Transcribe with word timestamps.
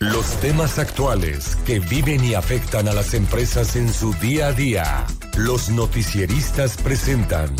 Los 0.00 0.38
temas 0.40 0.78
actuales 0.78 1.56
que 1.64 1.78
viven 1.78 2.24
y 2.24 2.34
afectan 2.34 2.88
a 2.88 2.92
las 2.92 3.14
empresas 3.14 3.74
en 3.76 3.92
su 3.92 4.12
día 4.14 4.48
a 4.48 4.52
día. 4.52 5.06
Los 5.36 5.70
noticieristas 5.70 6.76
presentan 6.76 7.54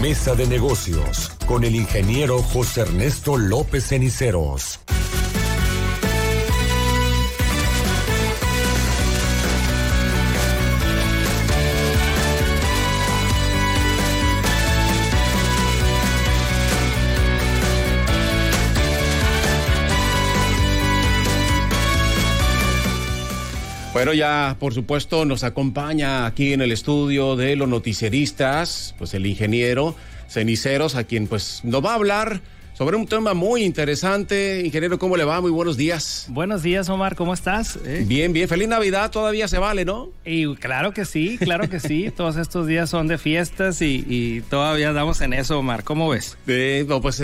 Mesa 0.00 0.34
de 0.34 0.46
Negocios 0.46 1.30
con 1.46 1.62
el 1.62 1.74
ingeniero 1.74 2.42
José 2.42 2.82
Ernesto 2.82 3.36
López 3.36 3.88
Ceniceros. 3.88 4.80
Bueno, 23.94 24.12
ya 24.12 24.56
por 24.58 24.74
supuesto 24.74 25.24
nos 25.24 25.44
acompaña 25.44 26.26
aquí 26.26 26.52
en 26.52 26.60
el 26.60 26.72
estudio 26.72 27.36
de 27.36 27.54
los 27.54 27.68
noticieristas, 27.68 28.92
pues 28.98 29.14
el 29.14 29.24
ingeniero 29.24 29.94
Ceniceros, 30.28 30.96
a 30.96 31.04
quien 31.04 31.28
pues 31.28 31.60
nos 31.62 31.84
va 31.84 31.92
a 31.92 31.94
hablar 31.94 32.40
sobre 32.74 32.96
un 32.96 33.06
tema 33.06 33.34
muy 33.34 33.62
interesante. 33.62 34.62
Ingeniero, 34.64 34.98
¿cómo 34.98 35.16
le 35.16 35.24
va? 35.24 35.40
Muy 35.40 35.50
buenos 35.50 35.76
días. 35.76 36.26
Buenos 36.28 36.62
días, 36.62 36.88
Omar, 36.88 37.14
¿cómo 37.14 37.32
estás? 37.32 37.78
¿Eh? 37.84 38.04
Bien, 38.06 38.32
bien. 38.32 38.48
Feliz 38.48 38.68
Navidad, 38.68 39.10
todavía 39.10 39.48
se 39.48 39.58
vale, 39.58 39.84
¿no? 39.84 40.10
Y 40.24 40.54
claro 40.56 40.92
que 40.92 41.04
sí, 41.04 41.38
claro 41.38 41.70
que 41.70 41.78
sí. 41.80 42.10
Todos 42.16 42.36
estos 42.36 42.66
días 42.66 42.90
son 42.90 43.06
de 43.06 43.16
fiestas 43.16 43.80
y, 43.80 44.42
todavía 44.50 44.88
andamos 44.88 45.20
en 45.20 45.32
eso, 45.32 45.60
Omar. 45.60 45.84
¿Cómo 45.84 46.08
ves? 46.08 46.36
Eh, 46.48 46.86
pues 47.00 47.22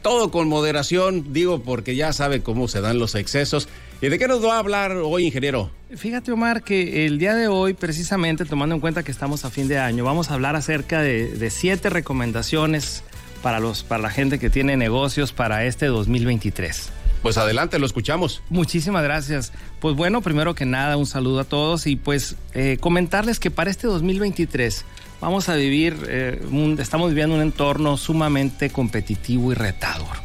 todo 0.00 0.30
con 0.30 0.48
moderación, 0.48 1.32
digo, 1.32 1.62
porque 1.62 1.94
ya 1.94 2.12
sabe 2.12 2.42
cómo 2.42 2.66
se 2.66 2.80
dan 2.80 2.98
los 2.98 3.14
excesos. 3.14 3.68
¿Y 4.00 4.08
de 4.08 4.18
qué 4.18 4.26
nos 4.26 4.44
va 4.44 4.56
a 4.56 4.58
hablar 4.58 4.96
hoy, 4.96 5.26
ingeniero? 5.26 5.70
Fíjate, 5.94 6.32
Omar, 6.32 6.64
que 6.64 7.06
el 7.06 7.18
día 7.18 7.34
de 7.34 7.46
hoy, 7.46 7.74
precisamente 7.74 8.44
tomando 8.44 8.74
en 8.74 8.80
cuenta 8.80 9.04
que 9.04 9.12
estamos 9.12 9.44
a 9.44 9.50
fin 9.50 9.68
de 9.68 9.78
año, 9.78 10.04
vamos 10.04 10.30
a 10.30 10.34
hablar 10.34 10.56
acerca 10.56 11.02
de, 11.02 11.50
siete 11.50 11.88
recomendaciones 11.88 13.04
para, 13.42 13.60
los, 13.60 13.82
para 13.82 14.02
la 14.02 14.10
gente 14.10 14.38
que 14.38 14.48
tiene 14.48 14.76
negocios 14.76 15.32
para 15.32 15.64
este 15.64 15.86
2023. 15.86 16.90
Pues 17.22 17.38
adelante, 17.38 17.78
lo 17.78 17.86
escuchamos. 17.86 18.42
Muchísimas 18.50 19.04
gracias. 19.04 19.52
Pues 19.80 19.94
bueno, 19.94 20.22
primero 20.22 20.54
que 20.56 20.66
nada, 20.66 20.96
un 20.96 21.06
saludo 21.06 21.40
a 21.40 21.44
todos 21.44 21.86
y 21.86 21.94
pues 21.94 22.36
eh, 22.52 22.78
comentarles 22.80 23.38
que 23.38 23.50
para 23.50 23.70
este 23.70 23.86
2023 23.86 24.84
vamos 25.20 25.48
a 25.48 25.54
vivir, 25.54 25.96
eh, 26.08 26.42
estamos 26.78 27.10
viviendo 27.10 27.36
un 27.36 27.42
entorno 27.42 27.96
sumamente 27.96 28.70
competitivo 28.70 29.52
y 29.52 29.54
retador. 29.54 30.16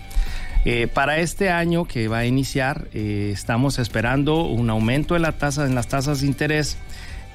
Eh, 0.66 0.88
para 0.88 1.20
este 1.20 1.52
año 1.52 1.86
que 1.86 2.08
va 2.08 2.20
a 2.20 2.26
iniciar, 2.26 2.88
estamos 2.94 3.78
esperando 3.78 4.44
un 4.44 4.70
aumento 4.72 5.16
en, 5.16 5.22
la 5.22 5.34
tasa, 5.34 5.66
en 5.66 5.76
las 5.76 5.88
tasas 5.88 6.22
de 6.22 6.28
interés. 6.28 6.78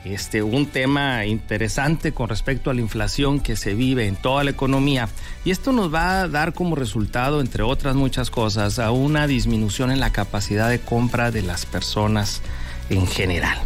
Este, 0.05 0.43
un 0.43 0.67
tema 0.67 1.27
interesante 1.27 2.13
con 2.13 2.29
respecto 2.29 2.71
a 2.71 2.75
la 2.75 2.81
inflación 2.81 3.39
que 3.39 3.55
se 3.55 3.75
vive 3.75 4.09
en 4.09 4.17
toda 4.17 4.43
la 4.43 4.51
economía. 4.51 5.09
Y 5.45 5.53
esto 5.53 5.73
nos 5.73 5.95
va 5.95 6.23
a 6.23 6.29
dar 6.29 6.55
como 6.55 6.75
resultado, 6.75 7.41
entre 7.41 7.63
otras 7.63 7.95
muchas 7.95 8.31
cosas, 8.31 8.81
a 8.81 8.91
una 8.91 9.29
disminución 9.29 9.93
en 9.93 10.01
la 10.01 10.11
capacidad 10.11 10.69
de 10.71 10.81
compra 10.81 11.31
de 11.31 11.43
las 11.43 11.67
personas 11.67 12.43
en 12.91 13.07
general. 13.07 13.59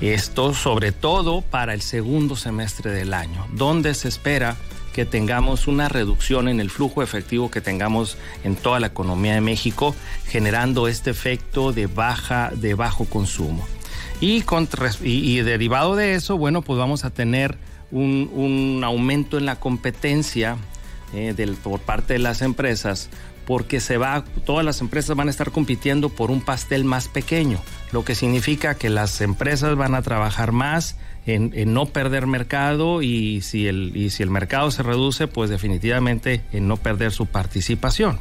Esto 0.00 0.54
sobre 0.54 0.92
todo 0.92 1.42
para 1.42 1.74
el 1.74 1.82
segundo 1.82 2.36
semestre 2.36 2.90
del 2.92 3.12
año, 3.12 3.46
donde 3.52 3.94
se 3.94 4.08
espera 4.08 4.56
que 4.94 5.04
tengamos 5.04 5.66
una 5.66 5.88
reducción 5.88 6.48
en 6.48 6.60
el 6.60 6.70
flujo 6.70 7.02
efectivo 7.02 7.50
que 7.50 7.60
tengamos 7.60 8.16
en 8.42 8.56
toda 8.56 8.80
la 8.80 8.86
economía 8.86 9.34
de 9.34 9.40
México, 9.40 9.94
generando 10.26 10.88
este 10.88 11.10
efecto 11.10 11.72
de 11.72 11.86
baja, 11.88 12.50
de 12.54 12.74
bajo 12.74 13.04
consumo. 13.04 13.66
Y, 14.20 14.44
y, 15.02 15.40
derivado 15.42 15.94
de 15.94 16.14
eso, 16.14 16.36
bueno, 16.36 16.62
pues 16.62 16.78
vamos 16.78 17.04
a 17.04 17.10
tener 17.10 17.56
un, 17.90 18.80
aumento 18.84 19.38
en 19.38 19.46
la 19.46 19.56
competencia 19.56 20.56
eh, 21.14 21.34
del, 21.36 21.54
por 21.54 21.80
parte 21.80 22.14
de 22.14 22.18
las 22.18 22.42
empresas, 22.42 23.10
porque 23.46 23.80
se 23.80 23.96
va, 23.96 24.24
todas 24.44 24.64
las 24.64 24.80
empresas 24.80 25.16
van 25.16 25.28
a 25.28 25.30
estar 25.30 25.52
compitiendo 25.52 26.08
por 26.08 26.30
un 26.30 26.40
pastel 26.40 26.84
más 26.84 27.08
pequeño, 27.08 27.58
lo 27.92 28.04
que 28.04 28.14
significa 28.14 28.74
que 28.74 28.90
las 28.90 29.20
empresas 29.20 29.76
van 29.76 29.94
a 29.94 30.02
trabajar 30.02 30.52
más 30.52 30.96
en, 31.24 31.72
no 31.72 31.86
perder 31.86 32.26
mercado 32.26 33.02
y 33.02 33.42
si, 33.42 33.66
el, 33.66 33.92
y 33.94 34.10
si 34.10 34.22
el 34.22 34.30
mercado 34.30 34.70
se 34.70 34.82
reduce, 34.82 35.26
pues 35.26 35.50
definitivamente 35.50 36.42
en 36.52 36.68
no 36.68 36.76
perder 36.76 37.12
su 37.12 37.26
participación. 37.26 38.18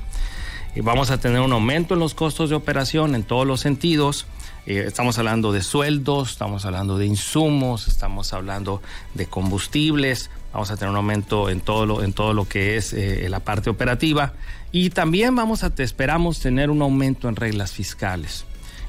Y 0.76 0.82
vamos 0.82 1.10
a 1.10 1.20
tener 1.20 1.40
un 1.40 1.54
aumento 1.54 1.94
en 1.94 2.00
los 2.00 2.14
costos 2.14 2.50
de 2.50 2.56
operación 2.56 3.16
en 3.16 3.24
todos 3.24 3.48
los 3.48 3.62
sentidos. 3.62 4.28
Eh, 4.68 4.84
estamos 4.86 5.18
hablando 5.18 5.54
de 5.54 5.64
sueldos, 5.64 6.32
estamos 6.32 6.66
hablando 6.66 6.98
de 6.98 7.06
insumos, 7.06 7.88
estamos 7.88 8.34
hablando 8.34 8.82
de 9.14 9.26
combustibles, 9.26 10.30
vamos 10.52 10.70
a 10.72 10.76
tener 10.76 10.90
un 10.90 10.98
aumento 10.98 11.50
en 11.50 11.62
todo 11.62 11.86
lo, 11.86 12.04
en 12.04 12.12
todo 12.12 12.34
lo 12.34 12.46
que 12.50 12.76
es 12.76 12.92
eh, 12.92 13.28
la 13.30 13.40
parte 13.40 13.70
operativa 13.70 14.34
y 14.74 14.90
también 14.90 15.34
vamos 15.38 15.64
a, 15.64 15.72
esperamos 15.78 16.42
tener 16.42 16.70
un 16.70 16.82
aumento 16.82 17.30
en 17.30 17.38
reglas 17.38 17.72
fiscales 17.72 18.46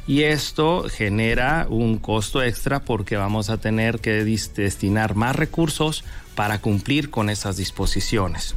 y 0.09 0.25
esto 0.25 0.87
genera 0.91 1.69
un 1.71 1.99
costo 1.99 2.43
extra 2.43 2.81
porque 2.81 3.17
vamos 3.17 3.49
a 3.49 3.59
tener 3.59 4.01
que 4.01 4.25
destinar 4.25 5.15
más 5.15 5.37
recursos 5.37 6.03
para 6.35 6.61
cumplir 6.61 7.11
con 7.11 7.31
esas 7.31 7.57
disposiciones. 7.57 8.57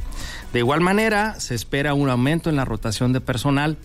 De 0.52 0.58
igual 0.58 0.80
manera, 0.80 1.38
se 1.38 1.54
espera 1.54 1.94
un 1.94 2.10
aumento 2.10 2.50
en 2.50 2.56
la 2.56 2.64
rotación 2.64 3.12
de 3.12 3.20
personal 3.20 3.76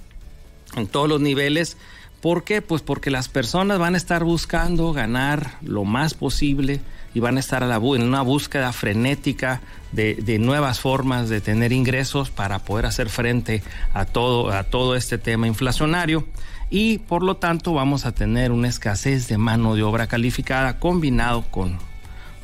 en 0.76 0.88
todos 0.88 1.08
los 1.08 1.22
niveles. 1.22 1.78
¿Por 2.22 2.44
qué? 2.44 2.62
Pues 2.62 2.82
porque 2.82 3.12
las 3.12 3.30
personas 3.30 3.78
van 3.78 3.94
a 3.94 3.98
estar 3.98 4.24
buscando 4.24 4.92
ganar 4.92 5.58
lo 5.62 5.84
más 5.84 6.14
posible 6.14 6.82
y 7.14 7.20
van 7.20 7.38
a 7.38 7.40
estar 7.40 7.64
en 7.64 8.04
una 8.04 8.22
búsqueda 8.22 8.74
frenética 8.74 9.62
de, 9.92 10.16
de, 10.16 10.40
nuevas 10.40 10.80
formas 10.80 11.30
de 11.30 11.42
tener 11.42 11.72
ingresos 11.72 12.30
para 12.30 12.60
poder 12.60 12.86
hacer 12.86 13.10
frente 13.10 13.64
a 13.94 14.06
todo, 14.06 14.52
a 14.52 14.64
todo 14.64 14.96
este 14.96 15.18
tema 15.18 15.48
inflacionario 15.48 16.28
y 16.70 16.98
por 16.98 17.24
lo 17.24 17.38
tanto 17.38 17.74
vamos 17.74 18.06
a 18.06 18.12
tener 18.12 18.52
una 18.52 18.68
escasez 18.68 19.28
de 19.28 19.38
mano 19.38 19.76
de 19.76 19.84
obra 19.84 20.08
calificada 20.08 20.80
combinado 20.80 21.44
con 21.50 21.78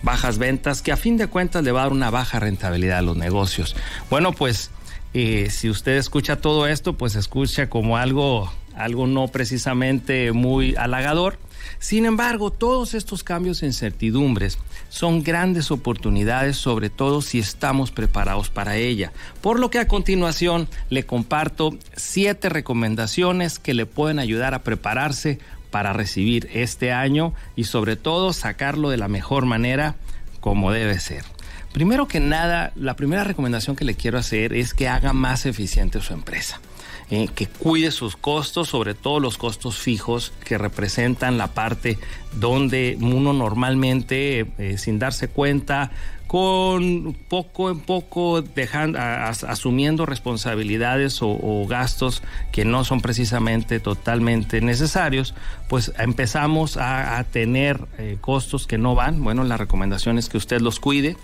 bajas 0.01 0.37
ventas 0.37 0.81
que 0.81 0.91
a 0.91 0.97
fin 0.97 1.17
de 1.17 1.27
cuentas 1.27 1.63
le 1.63 1.71
va 1.71 1.81
a 1.81 1.83
dar 1.83 1.93
una 1.93 2.09
baja 2.09 2.39
rentabilidad 2.39 2.99
a 2.99 3.01
los 3.01 3.17
negocios. 3.17 3.75
Bueno, 4.09 4.31
pues 4.31 4.71
si 5.13 5.69
usted 5.69 5.97
escucha 5.97 6.37
todo 6.37 6.67
esto, 6.67 6.93
pues 6.93 7.15
escucha 7.15 7.69
como 7.69 7.97
algo, 7.97 8.51
algo 8.75 9.07
no 9.07 9.27
precisamente 9.27 10.31
muy 10.31 10.75
halagador 10.75 11.37
sin 11.79 12.05
embargo, 12.05 12.51
todos 12.51 12.93
estos 12.93 13.23
cambios 13.23 13.61
e 13.61 13.65
incertidumbres 13.65 14.57
son 14.89 15.23
grandes 15.23 15.71
oportunidades, 15.71 16.57
sobre 16.57 16.89
todo 16.89 17.21
si 17.21 17.39
estamos 17.39 17.91
preparados 17.91 18.49
para 18.49 18.77
ella. 18.77 19.11
Por 19.41 19.59
lo 19.59 19.69
que 19.69 19.79
a 19.79 19.87
continuación 19.87 20.67
le 20.89 21.05
comparto 21.05 21.77
siete 21.95 22.49
recomendaciones 22.49 23.59
que 23.59 23.73
le 23.73 23.85
pueden 23.85 24.19
ayudar 24.19 24.53
a 24.53 24.63
prepararse 24.63 25.39
para 25.71 25.93
recibir 25.93 26.49
este 26.53 26.91
año 26.91 27.33
y 27.55 27.65
sobre 27.65 27.95
todo 27.95 28.31
sacarlo 28.31 28.89
de 28.89 28.97
la 28.97 29.07
mejor 29.07 29.45
manera 29.45 29.95
como 30.39 30.71
debe 30.71 30.99
ser. 30.99 31.23
Primero 31.73 32.07
que 32.07 32.19
nada, 32.19 32.71
la 32.75 32.95
primera 32.95 33.23
recomendación 33.23 33.75
que 33.75 33.83
le 33.83 33.95
quiero 33.95 34.19
hacer 34.19 34.53
es 34.53 34.75
que 34.75 34.87
haga 34.87 35.11
más 35.11 35.47
eficiente 35.47 35.99
su 36.01 36.13
empresa. 36.13 36.61
Eh, 37.09 37.27
que 37.33 37.47
cuide 37.47 37.91
sus 37.91 38.15
costos, 38.15 38.69
sobre 38.69 38.93
todo 38.93 39.19
los 39.19 39.37
costos 39.37 39.77
fijos 39.77 40.33
que 40.45 40.57
representan 40.57 41.37
la 41.37 41.47
parte 41.47 41.99
donde 42.33 42.97
uno 43.01 43.33
normalmente, 43.33 44.47
eh, 44.57 44.77
sin 44.77 44.99
darse 44.99 45.27
cuenta, 45.27 45.91
con 46.27 47.15
poco 47.27 47.69
en 47.69 47.79
poco 47.79 48.41
dejando, 48.41 48.97
asumiendo 48.99 50.05
responsabilidades 50.05 51.19
o, 51.21 51.67
gastos 51.67 52.23
que 52.51 52.65
no 52.65 52.83
son 52.83 53.01
precisamente 53.01 53.79
totalmente 53.79 54.61
necesarios, 54.61 55.35
pues 55.69 55.91
empezamos 55.99 56.77
a, 56.77 57.23
tener 57.31 57.85
eh, 57.97 58.17
costos 58.21 58.65
que 58.65 58.77
no 58.77 58.95
van. 58.95 59.23
Bueno, 59.23 59.43
la 59.43 59.57
recomendación 59.57 60.17
es 60.17 60.29
que 60.29 60.37
usted 60.37 60.61
los 60.61 60.79
cuide. 60.79 61.17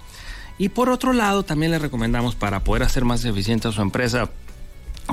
Y 0.59 0.69
por 0.69 0.89
otro 0.89 1.13
lado, 1.13 1.43
también 1.43 1.71
le 1.71 1.79
recomendamos 1.79 2.35
para 2.35 2.65
poder 2.65 2.83
hacer 2.83 3.05
más 3.05 3.23
eficiente 3.23 3.69
a 3.69 3.71
su 3.71 3.81
empresa, 3.81 4.29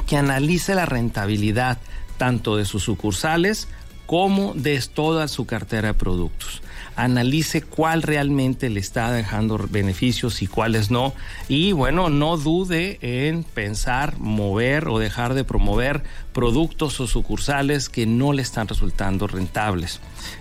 que 0.07 0.17
analice 0.17 0.75
la 0.75 0.87
rentabilidad 0.87 1.79
tanto 2.19 2.57
de 2.57 2.65
sus 2.65 2.83
sucursales 2.83 3.69
como 4.07 4.55
de 4.55 4.81
toda 4.93 5.29
su 5.29 5.47
cartera 5.47 5.89
de 5.89 5.95
productos. 5.95 6.63
Analice 6.97 7.63
cuál 7.63 8.03
realmente 8.03 8.71
le 8.71 8.81
está 8.81 9.13
dejando 9.13 9.59
beneficios 9.71 10.43
y 10.43 10.49
cuáles 10.49 10.91
no. 10.91 11.13
Y 11.47 11.73
bueno, 11.73 12.09
no 12.09 12.39
dude 12.39 12.99
en 13.03 13.45
pensar, 13.45 14.19
mover 14.19 14.89
o 14.89 14.99
dejar 14.99 15.35
de 15.35 15.45
promover 15.45 16.03
productos 16.33 16.99
o 17.01 17.07
sucursales 17.07 17.89
que 17.89 18.07
no 18.07 18.33
le 18.33 18.43
están 18.43 18.67
resultando 18.67 19.27
rentables. 19.29 20.01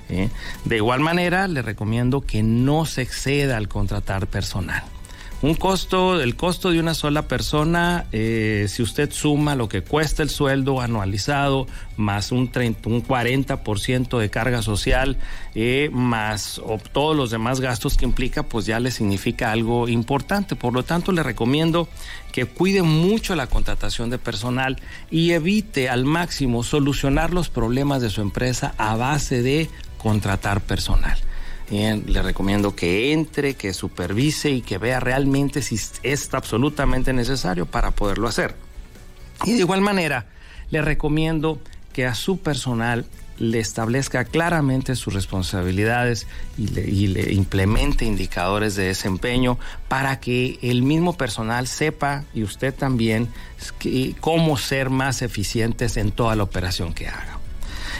¿eh? 0.09 0.29
De 0.63 0.77
igual 0.77 1.01
manera, 1.01 1.47
le 1.47 1.61
recomiendo 1.61 2.21
que 2.21 2.41
no 2.41 2.85
se 2.85 3.03
exceda 3.03 3.57
al 3.57 3.67
contratar 3.67 4.25
personal 4.27 4.83
Un 5.45 5.53
costo, 5.53 6.19
el 6.19 6.35
costo 6.35 6.71
de 6.71 6.79
una 6.79 6.95
sola 6.95 7.27
persona, 7.27 8.07
eh, 8.11 8.65
si 8.67 8.81
usted 8.81 9.11
suma 9.11 9.53
lo 9.53 9.69
que 9.69 9.83
cuesta 9.83 10.23
el 10.23 10.31
sueldo 10.31 10.81
anualizado, 10.81 11.67
más 11.97 12.31
un, 12.31 12.51
30, 12.51 12.89
un 12.89 13.03
40% 13.03 14.17
de 14.17 14.31
carga 14.31 14.63
social, 14.63 15.17
eh, 15.53 15.91
más 15.93 16.57
o 16.57 16.79
todos 16.91 17.15
los 17.15 17.29
demás 17.29 17.59
gastos 17.59 17.95
que 17.95 18.05
implica, 18.05 18.41
pues 18.41 18.65
ya 18.65 18.79
le 18.79 18.89
significa 18.89 19.51
algo 19.51 19.87
importante. 19.87 20.55
Por 20.55 20.73
lo 20.73 20.81
tanto, 20.81 21.11
le 21.11 21.21
recomiendo 21.21 21.87
que 22.31 22.47
cuide 22.47 22.81
mucho 22.81 23.35
la 23.35 23.45
contratación 23.45 24.09
de 24.09 24.17
personal 24.17 24.77
y 25.11 25.33
evite 25.33 25.89
al 25.89 26.05
máximo 26.05 26.63
solucionar 26.63 27.35
los 27.35 27.49
problemas 27.49 28.01
de 28.01 28.09
su 28.09 28.21
empresa 28.21 28.73
a 28.79 28.95
base 28.95 29.43
de 29.43 29.69
contratar 29.99 30.61
personal. 30.61 31.19
Bien, 31.69 32.03
le 32.07 32.21
recomiendo 32.21 32.75
que 32.75 33.11
entre, 33.11 33.55
que 33.55 33.73
supervise 33.73 34.51
y 34.51 34.61
que 34.61 34.77
vea 34.77 34.99
realmente 34.99 35.61
si 35.61 35.79
es 36.03 36.33
absolutamente 36.33 37.11
necesario 37.11 37.65
para 37.65 37.91
poderlo 37.91 38.27
hacer. 38.27 38.55
Y 39.45 39.53
de 39.53 39.59
igual 39.59 39.81
manera, 39.81 40.27
le 40.69 40.81
recomiendo 40.81 41.59
que 41.91 42.05
a 42.05 42.13
su 42.13 42.37
personal 42.37 43.05
le 43.37 43.59
establezca 43.59 44.23
claramente 44.23 44.95
sus 44.95 45.13
responsabilidades 45.13 46.27
y 46.57 47.07
le, 47.07 47.33
implemente 47.33 48.05
indicadores 48.05 48.75
de 48.75 48.85
desempeño 48.85 49.57
para 49.87 50.19
que 50.19 50.57
el 50.61 50.83
mismo 50.83 51.17
personal 51.17 51.67
sepa 51.67 52.23
y 52.33 52.43
usted 52.43 52.73
también 52.73 53.27
cómo 54.21 54.57
ser 54.57 54.89
más 54.89 55.21
eficientes 55.21 55.97
en 55.97 56.11
toda 56.11 56.35
la 56.35 56.43
operación 56.43 56.93
que 56.93 57.07
haga. 57.07 57.39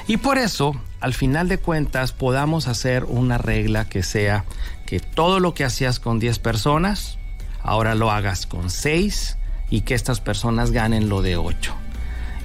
Y 0.08 0.18
por 0.18 0.38
eso, 0.38 0.76
al 1.00 1.14
final 1.14 1.48
de 1.48 1.58
cuentas, 1.58 2.12
podamos 2.12 2.68
hacer 2.68 3.06
una 3.06 3.38
regla 3.38 3.90
que 3.90 4.04
sea 4.04 4.46
que 4.86 5.00
todo 5.00 5.40
lo 5.40 5.54
que 5.54 5.64
hacías 5.64 6.00
con 6.00 6.20
10 6.20 6.38
personas, 6.40 7.18
ahora 7.64 7.96
lo 7.96 8.12
hagas 8.12 8.46
con 8.46 8.70
6 8.70 9.38
y 9.72 9.82
que 9.82 9.96
estas 9.96 10.22
personas 10.22 10.72
ganen 10.72 11.10
lo 11.10 11.24
de 11.24 11.38
8. 11.38 11.74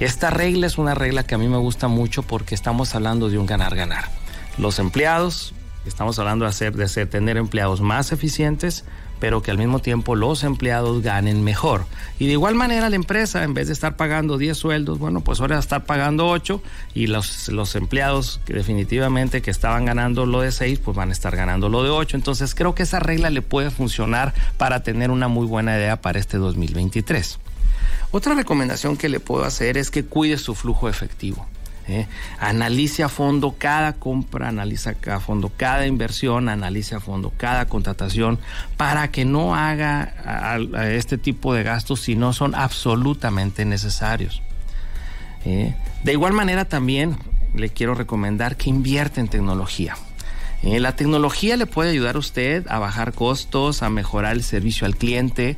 Esta 0.00 0.30
regla 0.30 0.66
es 0.66 0.78
una 0.78 0.94
regla 0.94 1.24
que 1.24 1.34
a 1.34 1.38
mí 1.38 1.48
me 1.48 1.58
gusta 1.58 1.86
mucho 1.86 2.22
porque 2.22 2.54
estamos 2.54 2.94
hablando 2.94 3.28
de 3.28 3.36
un 3.36 3.44
ganar-ganar. 3.44 4.06
Los 4.56 4.78
empleados, 4.78 5.52
estamos 5.84 6.18
hablando 6.18 6.46
de, 6.46 6.50
hacer, 6.50 6.74
de 6.74 7.06
tener 7.06 7.36
empleados 7.36 7.82
más 7.82 8.10
eficientes, 8.10 8.86
pero 9.20 9.42
que 9.42 9.50
al 9.50 9.58
mismo 9.58 9.78
tiempo 9.78 10.16
los 10.16 10.42
empleados 10.42 11.02
ganen 11.02 11.44
mejor. 11.44 11.84
Y 12.18 12.26
de 12.26 12.32
igual 12.32 12.54
manera 12.54 12.90
la 12.90 12.96
empresa, 12.96 13.44
en 13.44 13.54
vez 13.54 13.68
de 13.68 13.74
estar 13.74 13.96
pagando 13.96 14.38
10 14.38 14.56
sueldos, 14.56 14.98
bueno, 14.98 15.20
pues 15.20 15.40
ahora 15.40 15.58
estar 15.58 15.84
pagando 15.84 16.28
8 16.28 16.62
y 16.94 17.06
los, 17.06 17.48
los 17.48 17.76
empleados 17.76 18.40
que 18.44 18.54
definitivamente 18.54 19.42
que 19.42 19.50
estaban 19.50 19.84
ganando 19.84 20.26
lo 20.26 20.40
de 20.40 20.50
6, 20.50 20.80
pues 20.80 20.96
van 20.96 21.10
a 21.10 21.12
estar 21.12 21.36
ganando 21.36 21.68
lo 21.68 21.84
de 21.84 21.90
8. 21.90 22.16
Entonces 22.16 22.54
creo 22.54 22.74
que 22.74 22.82
esa 22.82 22.98
regla 22.98 23.30
le 23.30 23.42
puede 23.42 23.70
funcionar 23.70 24.34
para 24.56 24.82
tener 24.82 25.10
una 25.10 25.28
muy 25.28 25.46
buena 25.46 25.76
idea 25.76 26.00
para 26.00 26.18
este 26.18 26.38
2023. 26.38 27.38
Otra 28.12 28.34
recomendación 28.34 28.96
que 28.96 29.08
le 29.08 29.20
puedo 29.20 29.44
hacer 29.44 29.76
es 29.76 29.90
que 29.90 30.04
cuide 30.04 30.36
su 30.38 30.54
flujo 30.54 30.88
efectivo. 30.88 31.46
¿Eh? 31.88 32.06
Analice 32.38 33.02
a 33.02 33.08
fondo 33.08 33.56
cada 33.58 33.94
compra, 33.94 34.48
analiza 34.48 34.94
a 35.10 35.20
fondo 35.20 35.50
cada 35.56 35.86
inversión, 35.86 36.48
analice 36.48 36.94
a 36.94 37.00
fondo 37.00 37.32
cada 37.36 37.66
contratación 37.66 38.38
para 38.76 39.10
que 39.10 39.24
no 39.24 39.54
haga 39.54 40.14
este 40.92 41.18
tipo 41.18 41.54
de 41.54 41.62
gastos 41.62 42.00
si 42.00 42.14
no 42.14 42.32
son 42.32 42.54
absolutamente 42.54 43.64
necesarios. 43.64 44.42
¿eh? 45.44 45.74
De 46.04 46.12
igual 46.12 46.32
manera 46.32 46.64
también 46.64 47.16
le 47.54 47.70
quiero 47.70 47.94
recomendar 47.94 48.56
que 48.56 48.70
invierta 48.70 49.20
en 49.20 49.28
tecnología. 49.28 49.96
¿eh? 50.62 50.78
la 50.78 50.94
tecnología 50.94 51.56
le 51.56 51.66
puede 51.66 51.90
ayudar 51.90 52.16
a 52.16 52.20
usted 52.20 52.66
a 52.68 52.78
bajar 52.78 53.12
costos, 53.12 53.82
a 53.82 53.90
mejorar 53.90 54.32
el 54.32 54.42
servicio 54.42 54.86
al 54.86 54.96
cliente, 54.96 55.56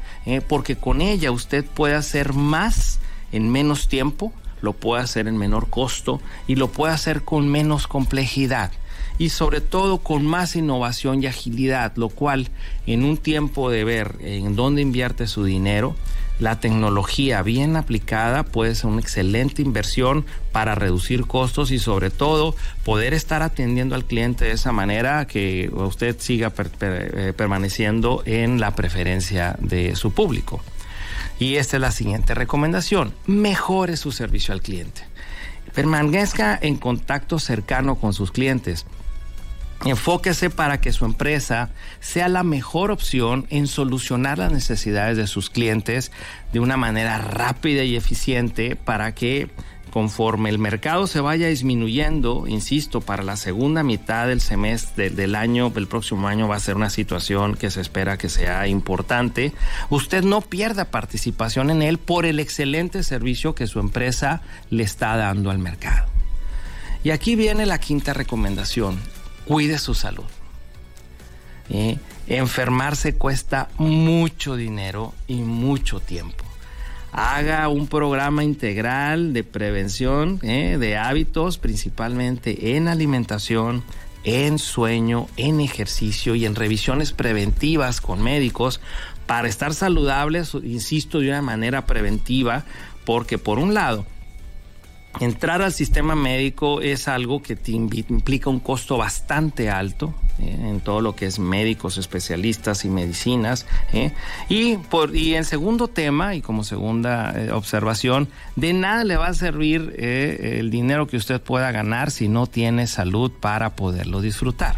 porque 0.48 0.76
con 0.76 1.00
ella 1.00 1.30
usted 1.30 1.64
puede 1.64 1.94
hacer 1.94 2.32
más 2.32 3.00
en 3.32 3.50
menos 3.50 3.88
tiempo 3.88 4.32
lo 4.62 4.72
puede 4.72 5.02
hacer 5.02 5.28
en 5.28 5.36
menor 5.36 5.68
costo 5.68 6.20
y 6.46 6.54
lo 6.54 6.68
puede 6.68 6.94
hacer 6.94 7.22
con 7.22 7.48
menos 7.48 7.86
complejidad 7.86 8.72
y 9.18 9.28
sobre 9.28 9.60
todo 9.60 9.98
con 9.98 10.26
más 10.26 10.56
innovación 10.56 11.22
y 11.22 11.26
agilidad, 11.26 11.92
lo 11.96 12.08
cual 12.08 12.48
en 12.86 13.04
un 13.04 13.16
tiempo 13.16 13.70
de 13.70 13.84
ver 13.84 14.16
en 14.20 14.56
dónde 14.56 14.82
invierte 14.82 15.26
su 15.26 15.44
dinero, 15.44 15.94
la 16.38 16.58
tecnología 16.58 17.42
bien 17.42 17.76
aplicada 17.76 18.42
puede 18.42 18.74
ser 18.74 18.86
una 18.86 19.00
excelente 19.00 19.62
inversión 19.62 20.24
para 20.50 20.74
reducir 20.74 21.26
costos 21.26 21.70
y 21.70 21.78
sobre 21.78 22.10
todo 22.10 22.56
poder 22.84 23.14
estar 23.14 23.42
atendiendo 23.42 23.94
al 23.94 24.04
cliente 24.04 24.46
de 24.46 24.52
esa 24.52 24.72
manera 24.72 25.26
que 25.26 25.70
usted 25.72 26.16
siga 26.18 26.52
eh, 26.80 27.32
permaneciendo 27.36 28.22
en 28.26 28.58
la 28.58 28.74
preferencia 28.74 29.56
de 29.60 29.94
su 29.94 30.12
público. 30.12 30.60
Y 31.42 31.56
esta 31.56 31.76
es 31.76 31.80
la 31.80 31.90
siguiente 31.90 32.34
recomendación. 32.34 33.12
Mejore 33.26 33.96
su 33.96 34.12
servicio 34.12 34.54
al 34.54 34.62
cliente. 34.62 35.02
Permanezca 35.74 36.56
en 36.62 36.76
contacto 36.76 37.40
cercano 37.40 37.96
con 37.96 38.12
sus 38.12 38.30
clientes. 38.30 38.86
Enfóquese 39.84 40.50
para 40.50 40.80
que 40.80 40.92
su 40.92 41.04
empresa 41.04 41.70
sea 41.98 42.28
la 42.28 42.44
mejor 42.44 42.92
opción 42.92 43.48
en 43.50 43.66
solucionar 43.66 44.38
las 44.38 44.52
necesidades 44.52 45.16
de 45.16 45.26
sus 45.26 45.50
clientes 45.50 46.12
de 46.52 46.60
una 46.60 46.76
manera 46.76 47.18
rápida 47.18 47.82
y 47.82 47.96
eficiente 47.96 48.76
para 48.76 49.12
que 49.12 49.50
conforme 49.92 50.48
el 50.48 50.58
mercado 50.58 51.06
se 51.06 51.20
vaya 51.20 51.48
disminuyendo, 51.48 52.46
insisto, 52.48 53.02
para 53.02 53.22
la 53.22 53.36
segunda 53.36 53.82
mitad 53.82 54.26
del 54.26 54.40
semestre 54.40 55.10
del 55.10 55.34
año, 55.34 55.70
el 55.76 55.86
próximo 55.86 56.28
año 56.28 56.48
va 56.48 56.56
a 56.56 56.60
ser 56.60 56.76
una 56.76 56.88
situación 56.88 57.56
que 57.56 57.70
se 57.70 57.82
espera 57.82 58.16
que 58.16 58.30
sea 58.30 58.66
importante, 58.68 59.52
usted 59.90 60.24
no 60.24 60.40
pierda 60.40 60.86
participación 60.86 61.68
en 61.68 61.82
él 61.82 61.98
por 61.98 62.24
el 62.24 62.40
excelente 62.40 63.02
servicio 63.02 63.54
que 63.54 63.66
su 63.66 63.80
empresa 63.80 64.40
le 64.70 64.82
está 64.82 65.14
dando 65.18 65.50
al 65.50 65.58
mercado. 65.58 66.06
Y 67.04 67.10
aquí 67.10 67.36
viene 67.36 67.66
la 67.66 67.78
quinta 67.78 68.14
recomendación, 68.14 68.98
cuide 69.44 69.78
su 69.78 69.92
salud. 69.92 70.24
¿Eh? 71.68 71.98
Enfermarse 72.28 73.14
cuesta 73.16 73.68
mucho 73.76 74.56
dinero 74.56 75.12
y 75.26 75.42
mucho 75.42 76.00
tiempo 76.00 76.51
haga 77.12 77.68
un 77.68 77.86
programa 77.86 78.42
integral 78.42 79.34
de 79.34 79.44
prevención 79.44 80.40
eh, 80.42 80.78
de 80.80 80.96
hábitos, 80.96 81.58
principalmente 81.58 82.74
en 82.74 82.88
alimentación, 82.88 83.84
en 84.24 84.58
sueño, 84.58 85.26
en 85.36 85.60
ejercicio 85.60 86.34
y 86.34 86.46
en 86.46 86.54
revisiones 86.54 87.12
preventivas 87.12 88.00
con 88.00 88.22
médicos 88.22 88.80
para 89.26 89.48
estar 89.48 89.74
saludables, 89.74 90.54
insisto, 90.54 91.20
de 91.20 91.28
una 91.28 91.42
manera 91.42 91.86
preventiva, 91.86 92.64
porque 93.04 93.36
por 93.36 93.58
un 93.58 93.74
lado, 93.74 94.06
entrar 95.20 95.60
al 95.60 95.72
sistema 95.72 96.14
médico 96.14 96.80
es 96.80 97.08
algo 97.08 97.42
que 97.42 97.56
te 97.56 97.72
implica 97.72 98.48
un 98.48 98.60
costo 98.60 98.96
bastante 98.96 99.68
alto 99.68 100.14
eh, 100.38 100.56
en 100.68 100.80
todo 100.80 101.00
lo 101.00 101.14
que 101.14 101.26
es 101.26 101.38
médicos, 101.38 101.98
especialistas 101.98 102.84
y 102.84 102.88
medicinas. 102.88 103.66
Eh. 103.92 104.12
Y, 104.48 104.76
por, 104.76 105.14
y 105.14 105.34
en 105.34 105.44
segundo 105.44 105.88
tema, 105.88 106.34
y 106.34 106.40
como 106.40 106.64
segunda 106.64 107.32
eh, 107.36 107.52
observación, 107.52 108.28
de 108.56 108.72
nada 108.72 109.04
le 109.04 109.16
va 109.16 109.28
a 109.28 109.34
servir 109.34 109.94
el 109.98 110.70
dinero 110.70 111.06
que 111.06 111.16
usted 111.16 111.40
pueda 111.40 111.70
ganar 111.70 112.10
si 112.10 112.28
no 112.28 112.46
tiene 112.46 112.86
salud 112.86 113.30
para 113.30 113.76
poderlo 113.76 114.20
disfrutar. 114.20 114.76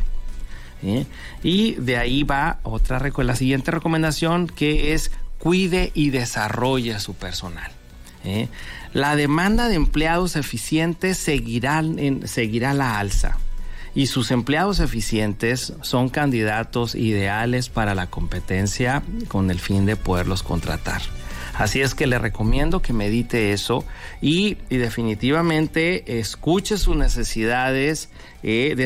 Y 1.43 1.75
de 1.77 1.97
ahí 1.97 2.25
va 2.25 2.59
otra 2.63 3.01
la 3.17 3.37
siguiente 3.37 3.71
recomendación 3.71 4.49
que 4.49 4.93
es 4.93 5.13
cuide 5.39 5.93
y 5.95 6.11
desarrolle 6.11 6.93
a 6.93 7.01
su 7.01 7.15
personal. 7.15 7.71
La 8.93 9.17
demanda 9.17 9.69
de 9.69 9.77
empleados 9.77 10.37
eficientes 10.37 11.17
seguirá, 11.17 11.79
en, 11.79 12.29
seguirá 12.29 12.75
la 12.75 12.99
alza 12.99 13.39
y 13.95 14.07
sus 14.07 14.31
empleados 14.31 14.81
eficientes 14.81 15.73
son 15.83 16.09
candidatos 16.09 16.95
ideales 16.95 17.69
para 17.69 17.95
la 17.95 18.09
competencia 18.09 19.03
con 19.29 19.51
el 19.51 19.61
fin 19.61 19.87
de 19.87 19.97
poderlos 19.97 20.43
contratar. 20.43 21.03
Así 21.55 21.81
es 21.81 21.95
que 21.95 22.09
le 22.09 22.19
recomiendo 22.19 22.83
que 22.83 22.93
medite 22.93 23.53
eso 23.53 23.85
y, 24.21 24.57
definitivamente 24.69 26.19
escuche 26.19 26.79
sus 26.79 26.97
necesidades 26.97 28.09
eh, 28.47 28.77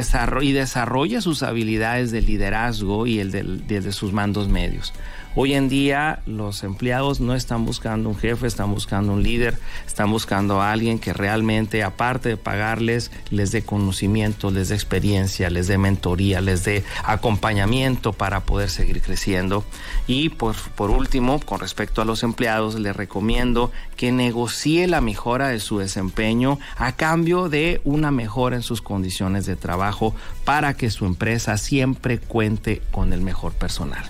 y 0.40 0.52
desarrolle 0.52 1.20
sus 1.20 1.42
habilidades 1.42 2.12
de 2.12 2.22
liderazgo 2.22 3.06
y 3.06 3.18
el 3.18 3.66
de 3.66 3.92
sus 3.92 4.12
mandos 4.12 4.48
medios. 4.48 4.92
Hoy 5.40 5.54
en 5.54 5.68
día 5.68 6.20
los 6.26 6.64
empleados 6.64 7.20
no 7.20 7.34
están 7.34 7.64
buscando 7.64 8.08
un 8.08 8.16
jefe, 8.16 8.46
están 8.48 8.72
buscando 8.72 9.12
un 9.12 9.22
líder, 9.22 9.56
están 9.86 10.10
buscando 10.10 10.60
a 10.60 10.72
alguien 10.72 10.98
que 10.98 11.12
realmente, 11.12 11.84
aparte 11.84 12.30
de 12.30 12.36
pagarles, 12.36 13.12
les 13.30 13.52
dé 13.52 13.62
conocimiento, 13.62 14.50
les 14.50 14.70
dé 14.70 14.74
experiencia, 14.74 15.48
les 15.48 15.68
dé 15.68 15.78
mentoría, 15.78 16.40
les 16.40 16.64
dé 16.64 16.82
acompañamiento 17.04 18.12
para 18.12 18.40
poder 18.40 18.68
seguir 18.68 19.00
creciendo. 19.00 19.64
Y 20.08 20.30
por, 20.30 20.56
por 20.74 20.90
último, 20.90 21.38
con 21.38 21.60
respecto 21.60 22.02
a 22.02 22.04
los 22.04 22.24
empleados, 22.24 22.74
les 22.74 22.96
recomiendo 22.96 23.70
que 23.96 24.10
negocie 24.10 24.88
la 24.88 25.00
mejora 25.00 25.48
de 25.48 25.60
su 25.60 25.78
desempeño 25.78 26.58
a 26.76 26.96
cambio 26.96 27.48
de 27.48 27.80
una 27.84 28.10
mejora 28.10 28.56
en 28.56 28.62
sus 28.62 28.82
condiciones 28.82 29.46
de 29.48 29.56
trabajo 29.56 30.14
para 30.44 30.74
que 30.74 30.90
su 30.90 31.04
empresa 31.06 31.58
siempre 31.58 32.18
cuente 32.18 32.82
con 32.92 33.12
el 33.12 33.20
mejor 33.20 33.52
personal. 33.52 34.04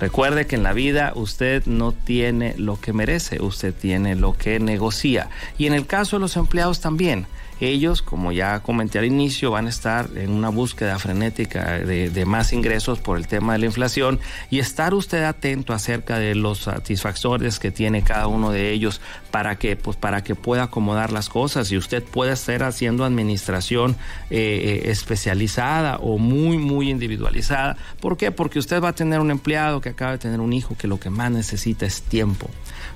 Recuerde 0.00 0.46
que 0.46 0.56
en 0.56 0.62
la 0.62 0.72
vida 0.72 1.12
usted 1.16 1.66
no 1.66 1.92
tiene 1.92 2.54
lo 2.56 2.80
que 2.80 2.92
merece, 2.92 3.42
usted 3.42 3.74
tiene 3.74 4.14
lo 4.14 4.32
que 4.32 4.60
negocia. 4.60 5.28
Y 5.58 5.66
en 5.66 5.74
el 5.74 5.86
caso 5.86 6.16
de 6.16 6.20
los 6.20 6.36
empleados 6.36 6.80
también 6.80 7.26
ellos, 7.60 8.02
como 8.02 8.32
ya 8.32 8.60
comenté 8.60 8.98
al 8.98 9.04
inicio, 9.04 9.50
van 9.50 9.66
a 9.66 9.68
estar 9.68 10.08
en 10.16 10.30
una 10.30 10.48
búsqueda 10.48 10.98
frenética 10.98 11.78
de, 11.78 12.24
más 12.26 12.52
ingresos 12.52 12.98
por 13.00 13.16
el 13.16 13.26
tema 13.26 13.54
de 13.54 13.60
la 13.60 13.66
inflación 13.66 14.20
y 14.50 14.58
estar 14.58 14.94
usted 14.94 15.24
atento 15.24 15.72
acerca 15.72 16.18
de 16.18 16.34
los 16.34 16.58
satisfactores 16.60 17.58
que 17.58 17.70
tiene 17.70 18.02
cada 18.02 18.26
uno 18.26 18.50
de 18.50 18.70
ellos 18.70 19.00
para 19.30 19.56
que, 19.56 19.76
pues, 19.76 19.96
para 19.96 20.22
que 20.22 20.34
pueda 20.34 20.64
acomodar 20.64 21.12
las 21.12 21.28
cosas 21.28 21.70
y 21.72 21.76
usted 21.76 22.02
pueda 22.02 22.32
estar 22.32 22.62
haciendo 22.62 23.04
administración 23.04 23.96
eh, 24.30 24.82
eh, 24.84 24.90
especializada 24.90 25.96
o 25.98 26.18
muy, 26.18 26.58
muy 26.58 26.90
individualizada. 26.90 27.76
¿Por 28.00 28.16
qué? 28.16 28.30
Porque 28.30 28.58
usted 28.58 28.82
va 28.82 28.90
a 28.90 28.94
tener 28.94 29.20
un 29.20 29.30
empleado 29.30 29.80
que 29.80 29.88
acaba 29.90 30.12
de 30.12 30.18
tener 30.18 30.40
un 30.40 30.52
hijo 30.52 30.76
que 30.76 30.86
lo 30.86 31.00
que 31.00 31.10
más 31.10 31.30
necesita 31.30 31.86
es 31.86 32.02
tiempo. 32.02 32.50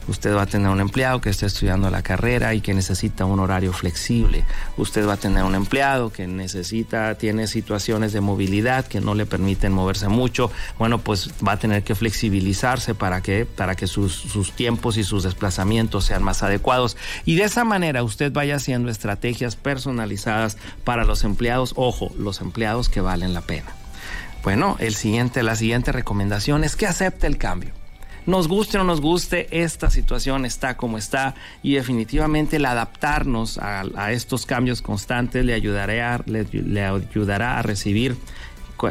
Usted 0.08 0.34
va 0.34 0.42
a 0.42 0.46
tener 0.46 0.68
un 0.68 0.80
empleado 0.80 1.20
que 1.20 1.30
está 1.30 1.46
estudiando 1.46 1.90
la 1.90 2.02
carrera 2.02 2.54
y 2.54 2.60
que 2.60 2.74
necesita 2.74 3.24
un 3.24 3.40
horario 3.40 3.72
flexible. 3.72 4.44
Usted 4.76 5.06
va 5.06 5.14
a 5.14 5.16
tener 5.16 5.44
un 5.44 5.54
empleado 5.54 6.12
que 6.12 6.26
necesita, 6.26 7.16
tiene 7.16 7.46
situaciones 7.46 8.12
de 8.12 8.20
movilidad 8.20 8.86
que 8.86 9.00
no 9.00 9.14
le 9.14 9.26
permiten 9.26 9.72
moverse 9.72 10.08
mucho. 10.08 10.50
Bueno, 10.78 10.98
pues 10.98 11.30
va 11.46 11.52
a 11.52 11.58
tener 11.58 11.82
que 11.84 11.94
flexibilizarse 11.94 12.94
para 12.94 13.20
que, 13.20 13.44
para 13.44 13.74
que 13.74 13.86
sus, 13.86 14.12
sus 14.14 14.52
tiempos 14.52 14.96
y 14.96 15.04
sus 15.04 15.22
desplazamientos 15.22 16.04
sean 16.04 16.22
más 16.22 16.42
adecuados. 16.42 16.96
Y 17.24 17.36
de 17.36 17.44
esa 17.44 17.64
manera 17.64 18.02
usted 18.02 18.32
vaya 18.32 18.56
haciendo 18.56 18.90
estrategias 18.90 19.56
personalizadas 19.56 20.56
para 20.84 21.04
los 21.04 21.24
empleados. 21.24 21.74
Ojo, 21.76 22.12
los 22.16 22.40
empleados 22.40 22.88
que 22.88 23.00
valen 23.00 23.34
la 23.34 23.42
pena. 23.42 23.74
Bueno, 24.42 24.76
el 24.80 24.94
siguiente, 24.94 25.42
la 25.42 25.54
siguiente 25.54 25.92
recomendación 25.92 26.64
es 26.64 26.74
que 26.74 26.86
acepte 26.86 27.26
el 27.26 27.38
cambio. 27.38 27.81
Nos 28.24 28.46
guste 28.46 28.78
o 28.78 28.80
no 28.80 28.84
nos 28.84 29.00
guste, 29.00 29.48
esta 29.50 29.90
situación 29.90 30.44
está 30.44 30.76
como 30.76 30.96
está 30.96 31.34
y 31.60 31.74
definitivamente 31.74 32.56
el 32.56 32.66
adaptarnos 32.66 33.58
a, 33.58 34.12
estos 34.12 34.46
cambios 34.46 34.80
constantes 34.80 35.44
le, 35.44 35.54
ayudará, 35.54 36.14
a 36.14 37.62
recibir 37.62 38.16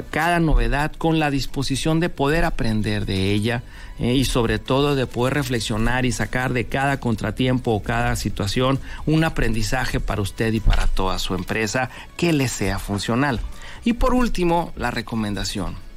cada 0.10 0.40
novedad 0.40 0.92
con 0.94 1.20
la 1.20 1.32
disposición 1.32 2.02
de 2.02 2.10
poder 2.10 2.44
aprender 2.44 3.06
de 3.06 3.32
ella 3.32 3.64
eh, 4.00 4.16
y 4.16 4.26
sobre 4.26 4.60
todo 4.60 4.96
de 4.96 5.08
poder 5.08 5.34
reflexionar 5.34 6.06
y 6.06 6.12
sacar 6.12 6.54
de 6.54 6.66
cada 6.66 7.00
contratiempo 7.00 7.72
o 7.72 7.84
cada 7.84 8.16
situación 8.16 8.80
un 9.06 9.24
aprendizaje 9.24 10.00
para 10.00 10.22
usted 10.22 10.54
y 10.54 10.60
para 10.60 10.88
toda 10.88 11.20
su 11.20 11.36
empresa 11.36 11.90
que 12.18 12.34
le 12.34 12.48
sea 12.48 12.80
funcional. 12.80 13.40
Y 13.84 13.94
por 13.94 14.14
último, 14.14 14.72
la 14.76 14.92
recomendación 14.92 15.91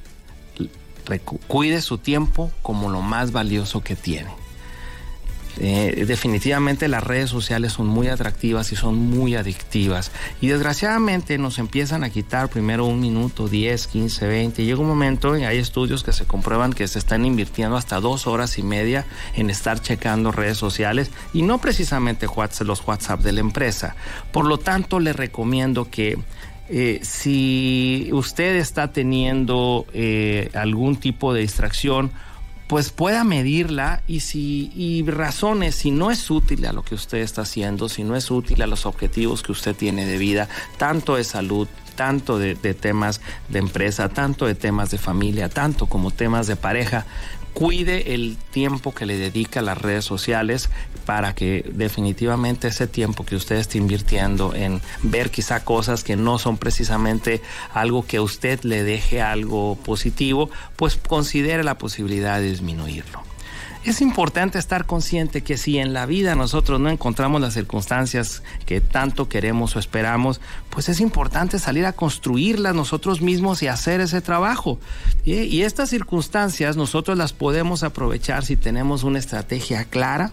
cuide 1.46 1.80
su 1.80 1.98
tiempo 1.98 2.50
como 2.62 2.90
lo 2.90 3.00
más 3.00 3.32
valioso 3.32 3.82
que 3.82 3.96
tiene. 3.96 4.30
Eh, 5.60 6.04
definitivamente 6.08 6.88
las 6.88 7.04
redes 7.04 7.30
sociales 7.30 7.74
son 7.74 7.86
muy 7.86 8.08
atractivas 8.08 8.72
y 8.72 8.76
son 8.76 8.98
muy 8.98 9.36
adictivas 9.36 10.10
y 10.40 10.48
desgraciadamente 10.48 11.38
nos 11.38 11.60
empiezan 11.60 12.02
a 12.02 12.10
quitar 12.10 12.48
primero 12.48 12.86
un 12.86 12.98
minuto, 12.98 13.46
10, 13.46 13.86
15, 13.86 14.26
20 14.26 14.64
llega 14.64 14.80
un 14.80 14.88
momento 14.88 15.38
y 15.38 15.44
hay 15.44 15.58
estudios 15.58 16.02
que 16.02 16.12
se 16.12 16.24
comprueban 16.24 16.72
que 16.72 16.88
se 16.88 16.98
están 16.98 17.24
invirtiendo 17.24 17.76
hasta 17.76 18.00
dos 18.00 18.26
horas 18.26 18.58
y 18.58 18.64
media 18.64 19.06
en 19.36 19.48
estar 19.48 19.80
checando 19.80 20.32
redes 20.32 20.58
sociales 20.58 21.12
y 21.32 21.42
no 21.42 21.58
precisamente 21.58 22.26
los 22.64 22.86
WhatsApp 22.86 23.20
de 23.20 23.32
la 23.32 23.40
empresa. 23.40 23.94
Por 24.32 24.46
lo 24.46 24.58
tanto, 24.58 24.98
le 24.98 25.12
recomiendo 25.12 25.88
que 25.88 26.18
eh, 26.68 27.00
si 27.02 28.08
usted 28.12 28.56
está 28.56 28.92
teniendo 28.92 29.86
eh, 29.92 30.50
algún 30.54 30.96
tipo 30.96 31.34
de 31.34 31.42
distracción, 31.42 32.10
pues 32.68 32.90
pueda 32.90 33.24
medirla 33.24 34.02
y 34.06 34.20
si 34.20 34.72
y 34.74 35.04
razones 35.06 35.74
si 35.74 35.90
no 35.90 36.10
es 36.10 36.30
útil 36.30 36.64
a 36.64 36.72
lo 36.72 36.82
que 36.82 36.94
usted 36.94 37.18
está 37.18 37.42
haciendo, 37.42 37.90
si 37.90 38.04
no 38.04 38.16
es 38.16 38.30
útil 38.30 38.62
a 38.62 38.66
los 38.66 38.86
objetivos 38.86 39.42
que 39.42 39.52
usted 39.52 39.76
tiene 39.76 40.06
de 40.06 40.16
vida, 40.16 40.48
tanto 40.78 41.16
de 41.16 41.24
salud, 41.24 41.68
tanto 41.94 42.38
de, 42.38 42.54
de 42.54 42.72
temas 42.72 43.20
de 43.50 43.58
empresa, 43.58 44.08
tanto 44.08 44.46
de 44.46 44.54
temas 44.54 44.90
de 44.90 44.98
familia, 44.98 45.50
tanto 45.50 45.86
como 45.86 46.10
temas 46.10 46.46
de 46.46 46.56
pareja, 46.56 47.04
cuide 47.54 48.14
el 48.14 48.36
tiempo 48.50 48.92
que 48.92 49.06
le 49.06 49.16
dedica 49.16 49.60
a 49.60 49.62
las 49.62 49.78
redes 49.78 50.04
sociales 50.04 50.68
para 51.06 51.34
que 51.34 51.64
definitivamente 51.72 52.68
ese 52.68 52.86
tiempo 52.86 53.24
que 53.24 53.36
usted 53.36 53.56
esté 53.56 53.78
invirtiendo 53.78 54.54
en 54.54 54.82
ver 55.02 55.30
quizá 55.30 55.64
cosas 55.64 56.04
que 56.04 56.16
no 56.16 56.38
son 56.38 56.58
precisamente 56.58 57.40
algo 57.72 58.06
que 58.06 58.18
a 58.18 58.22
usted 58.22 58.60
le 58.64 58.82
deje 58.82 59.22
algo 59.22 59.76
positivo, 59.76 60.50
pues 60.76 60.96
considere 60.96 61.64
la 61.64 61.78
posibilidad 61.78 62.40
de 62.40 62.50
disminuirlo. 62.50 63.33
Es 63.84 64.00
importante 64.00 64.58
estar 64.58 64.86
consciente 64.86 65.42
que 65.42 65.58
si 65.58 65.76
en 65.76 65.92
la 65.92 66.06
vida 66.06 66.34
nosotros 66.34 66.80
no 66.80 66.88
encontramos 66.88 67.42
las 67.42 67.52
circunstancias 67.52 68.42
que 68.64 68.80
tanto 68.80 69.28
queremos 69.28 69.76
o 69.76 69.78
esperamos, 69.78 70.40
pues 70.70 70.88
es 70.88 71.00
importante 71.00 71.58
salir 71.58 71.84
a 71.84 71.92
construirlas 71.92 72.74
nosotros 72.74 73.20
mismos 73.20 73.62
y 73.62 73.68
hacer 73.68 74.00
ese 74.00 74.22
trabajo. 74.22 74.78
Y 75.26 75.60
estas 75.62 75.90
circunstancias 75.90 76.78
nosotros 76.78 77.18
las 77.18 77.34
podemos 77.34 77.82
aprovechar 77.82 78.46
si 78.46 78.56
tenemos 78.56 79.04
una 79.04 79.18
estrategia 79.18 79.84
clara, 79.84 80.32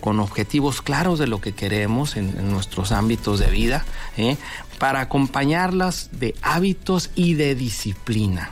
con 0.00 0.18
objetivos 0.18 0.82
claros 0.82 1.20
de 1.20 1.28
lo 1.28 1.40
que 1.40 1.52
queremos 1.52 2.16
en, 2.16 2.50
nuestros 2.50 2.90
ámbitos 2.90 3.38
de 3.38 3.46
vida, 3.46 3.84
¿eh? 4.16 4.36
para 4.80 5.00
acompañarlas 5.00 6.10
de 6.12 6.34
hábitos 6.42 7.10
y 7.14 7.34
de 7.34 7.54
disciplina. 7.54 8.50